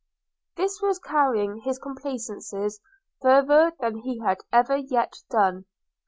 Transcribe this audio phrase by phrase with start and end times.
[0.55, 2.51] This was carrying his complaisance
[3.21, 5.65] farther than he had ever yet done.